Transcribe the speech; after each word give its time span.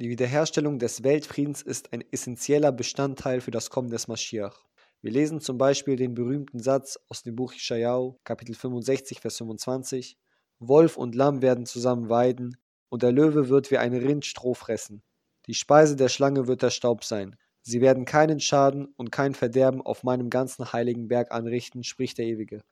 Die 0.00 0.08
Wiederherstellung 0.08 0.78
des 0.78 1.02
Weltfriedens 1.04 1.60
ist 1.60 1.92
ein 1.92 2.02
essentieller 2.10 2.72
Bestandteil 2.72 3.42
für 3.42 3.50
das 3.50 3.68
Kommen 3.68 3.90
des 3.90 4.08
Maschiach. 4.08 4.64
Wir 5.02 5.10
lesen 5.12 5.42
zum 5.42 5.58
Beispiel 5.58 5.96
den 5.96 6.14
berühmten 6.14 6.58
Satz 6.58 6.98
aus 7.10 7.22
dem 7.22 7.36
Buch 7.36 7.52
Ischaiah, 7.52 8.14
Kapitel 8.24 8.54
65, 8.54 9.20
Vers 9.20 9.36
25. 9.36 10.16
Wolf 10.58 10.96
und 10.96 11.14
Lamm 11.14 11.42
werden 11.42 11.66
zusammen 11.66 12.08
weiden, 12.08 12.56
und 12.88 13.02
der 13.02 13.12
Löwe 13.12 13.50
wird 13.50 13.70
wie 13.70 13.76
ein 13.76 13.92
Rind 13.92 14.24
Stroh 14.24 14.54
fressen. 14.54 15.02
Die 15.46 15.52
Speise 15.52 15.96
der 15.96 16.08
Schlange 16.08 16.46
wird 16.46 16.62
der 16.62 16.70
Staub 16.70 17.04
sein. 17.04 17.36
Sie 17.60 17.82
werden 17.82 18.06
keinen 18.06 18.40
Schaden 18.40 18.86
und 18.96 19.12
kein 19.12 19.34
Verderben 19.34 19.82
auf 19.82 20.02
meinem 20.02 20.30
ganzen 20.30 20.72
heiligen 20.72 21.08
Berg 21.08 21.30
anrichten, 21.30 21.84
spricht 21.84 22.16
der 22.16 22.24
Ewige. 22.24 22.62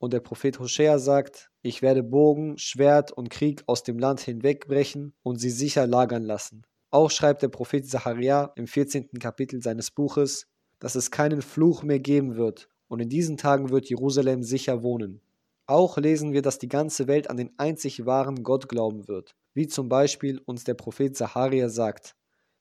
Und 0.00 0.14
der 0.14 0.20
Prophet 0.20 0.58
Hosea 0.58 0.98
sagt, 0.98 1.50
ich 1.60 1.82
werde 1.82 2.02
Bogen, 2.02 2.56
Schwert 2.56 3.12
und 3.12 3.28
Krieg 3.28 3.62
aus 3.66 3.82
dem 3.82 3.98
Land 3.98 4.20
hinwegbrechen 4.20 5.12
und 5.22 5.36
sie 5.36 5.50
sicher 5.50 5.86
lagern 5.86 6.24
lassen. 6.24 6.62
Auch 6.90 7.10
schreibt 7.10 7.42
der 7.42 7.48
Prophet 7.48 7.86
Zacharia 7.86 8.50
im 8.56 8.66
14. 8.66 9.10
Kapitel 9.20 9.62
seines 9.62 9.90
Buches, 9.90 10.46
dass 10.78 10.94
es 10.94 11.10
keinen 11.10 11.42
Fluch 11.42 11.82
mehr 11.82 12.00
geben 12.00 12.36
wird, 12.36 12.70
und 12.88 13.00
in 13.00 13.10
diesen 13.10 13.36
Tagen 13.36 13.68
wird 13.68 13.90
Jerusalem 13.90 14.42
sicher 14.42 14.82
wohnen. 14.82 15.20
Auch 15.66 15.98
lesen 15.98 16.32
wir, 16.32 16.40
dass 16.40 16.58
die 16.58 16.68
ganze 16.68 17.06
Welt 17.06 17.28
an 17.28 17.36
den 17.36 17.52
einzig 17.58 18.06
wahren 18.06 18.42
Gott 18.42 18.70
glauben 18.70 19.06
wird, 19.06 19.36
wie 19.52 19.68
zum 19.68 19.90
Beispiel 19.90 20.40
uns 20.46 20.64
der 20.64 20.74
Prophet 20.74 21.14
Zacharia 21.14 21.68
sagt. 21.68 22.16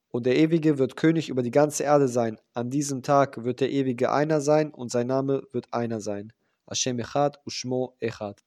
Und 0.10 0.26
der 0.26 0.36
Ewige 0.36 0.78
wird 0.78 0.98
König 0.98 1.30
über 1.30 1.42
die 1.42 1.52
ganze 1.52 1.84
Erde 1.84 2.10
sein. 2.10 2.38
An 2.54 2.70
diesem 2.70 3.02
Tag 3.02 3.46
wird 3.46 3.62
der 3.62 3.72
Ewige 3.72 4.12
einer 4.12 4.42
sein 4.42 4.72
und 4.72 4.92
sein 4.92 5.08
Name 5.08 5.44
wird 5.54 5.74
einer 5.74 6.02
sein. 6.02 6.34
Hashem 6.70 7.00
Echad 7.00 7.40
Ushmo 7.46 7.96
Echad. 8.00 8.44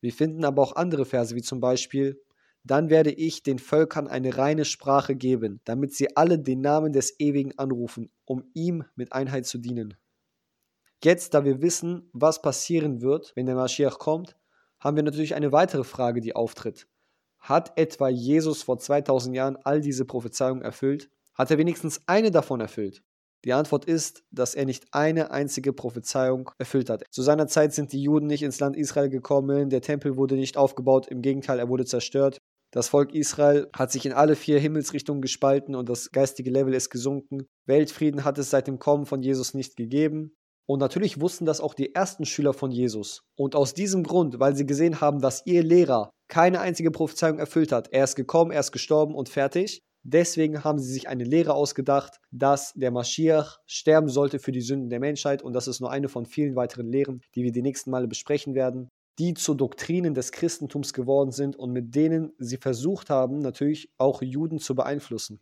Wir 0.00 0.12
finden 0.12 0.44
aber 0.44 0.62
auch 0.62 0.76
andere 0.76 1.04
Verse, 1.04 1.34
wie 1.34 1.42
zum 1.42 1.60
Beispiel 1.60 2.20
dann 2.64 2.90
werde 2.90 3.10
ich 3.10 3.42
den 3.42 3.58
Völkern 3.58 4.06
eine 4.06 4.38
reine 4.38 4.64
Sprache 4.64 5.16
geben, 5.16 5.60
damit 5.64 5.94
sie 5.94 6.16
alle 6.16 6.38
den 6.38 6.60
Namen 6.60 6.92
des 6.92 7.18
Ewigen 7.18 7.58
anrufen, 7.58 8.10
um 8.24 8.44
ihm 8.54 8.84
mit 8.94 9.12
Einheit 9.12 9.46
zu 9.46 9.58
dienen. 9.58 9.96
Jetzt, 11.02 11.34
da 11.34 11.44
wir 11.44 11.60
wissen, 11.60 12.08
was 12.12 12.40
passieren 12.40 13.02
wird, 13.02 13.32
wenn 13.34 13.46
der 13.46 13.56
Mashiach 13.56 13.98
kommt, 13.98 14.36
haben 14.78 14.96
wir 14.96 15.02
natürlich 15.02 15.34
eine 15.34 15.50
weitere 15.50 15.82
Frage, 15.82 16.20
die 16.20 16.36
auftritt. 16.36 16.86
Hat 17.40 17.76
etwa 17.76 18.08
Jesus 18.08 18.62
vor 18.62 18.78
2000 18.78 19.34
Jahren 19.34 19.56
all 19.64 19.80
diese 19.80 20.04
Prophezeiungen 20.04 20.62
erfüllt? 20.62 21.10
Hat 21.34 21.50
er 21.50 21.58
wenigstens 21.58 22.02
eine 22.06 22.30
davon 22.30 22.60
erfüllt? 22.60 23.02
Die 23.44 23.52
Antwort 23.52 23.84
ist, 23.86 24.22
dass 24.30 24.54
er 24.54 24.66
nicht 24.66 24.86
eine 24.92 25.32
einzige 25.32 25.72
Prophezeiung 25.72 26.50
erfüllt 26.58 26.88
hat. 26.88 27.04
Zu 27.10 27.22
seiner 27.22 27.48
Zeit 27.48 27.72
sind 27.72 27.92
die 27.92 28.02
Juden 28.02 28.26
nicht 28.26 28.42
ins 28.42 28.60
Land 28.60 28.76
Israel 28.76 29.08
gekommen, 29.08 29.68
der 29.68 29.80
Tempel 29.80 30.16
wurde 30.16 30.36
nicht 30.36 30.56
aufgebaut, 30.56 31.08
im 31.08 31.22
Gegenteil, 31.22 31.58
er 31.58 31.68
wurde 31.68 31.84
zerstört. 31.84 32.38
Das 32.72 32.88
Volk 32.88 33.14
Israel 33.14 33.68
hat 33.74 33.92
sich 33.92 34.06
in 34.06 34.12
alle 34.12 34.34
vier 34.34 34.58
Himmelsrichtungen 34.58 35.20
gespalten 35.20 35.74
und 35.74 35.88
das 35.88 36.10
geistige 36.10 36.50
Level 36.50 36.72
ist 36.72 36.88
gesunken. 36.88 37.46
Weltfrieden 37.66 38.24
hat 38.24 38.38
es 38.38 38.48
seit 38.48 38.66
dem 38.66 38.78
Kommen 38.78 39.04
von 39.04 39.22
Jesus 39.22 39.52
nicht 39.52 39.76
gegeben. 39.76 40.34
Und 40.66 40.78
natürlich 40.78 41.20
wussten 41.20 41.44
das 41.44 41.60
auch 41.60 41.74
die 41.74 41.94
ersten 41.94 42.24
Schüler 42.24 42.54
von 42.54 42.70
Jesus. 42.70 43.24
Und 43.36 43.56
aus 43.56 43.74
diesem 43.74 44.04
Grund, 44.04 44.40
weil 44.40 44.56
sie 44.56 44.64
gesehen 44.64 45.00
haben, 45.00 45.20
dass 45.20 45.44
ihr 45.44 45.62
Lehrer 45.62 46.10
keine 46.28 46.60
einzige 46.60 46.90
Prophezeiung 46.90 47.38
erfüllt 47.38 47.72
hat, 47.72 47.92
er 47.92 48.04
ist 48.04 48.14
gekommen, 48.14 48.52
er 48.52 48.60
ist 48.60 48.72
gestorben 48.72 49.14
und 49.14 49.28
fertig, 49.28 49.82
Deswegen 50.04 50.64
haben 50.64 50.78
sie 50.78 50.92
sich 50.92 51.08
eine 51.08 51.24
Lehre 51.24 51.54
ausgedacht, 51.54 52.20
dass 52.30 52.72
der 52.74 52.90
Maschiach 52.90 53.58
sterben 53.66 54.08
sollte 54.08 54.38
für 54.38 54.52
die 54.52 54.60
Sünden 54.60 54.90
der 54.90 55.00
Menschheit 55.00 55.42
und 55.42 55.52
das 55.52 55.68
ist 55.68 55.80
nur 55.80 55.90
eine 55.90 56.08
von 56.08 56.26
vielen 56.26 56.56
weiteren 56.56 56.88
Lehren, 56.88 57.22
die 57.34 57.44
wir 57.44 57.52
die 57.52 57.62
nächsten 57.62 57.90
Male 57.90 58.08
besprechen 58.08 58.54
werden 58.54 58.90
die 59.18 59.34
zu 59.34 59.54
Doktrinen 59.54 60.14
des 60.14 60.32
Christentums 60.32 60.92
geworden 60.92 61.32
sind 61.32 61.56
und 61.56 61.72
mit 61.72 61.94
denen 61.94 62.32
sie 62.38 62.56
versucht 62.56 63.10
haben, 63.10 63.38
natürlich 63.38 63.90
auch 63.98 64.22
Juden 64.22 64.58
zu 64.58 64.74
beeinflussen. 64.74 65.40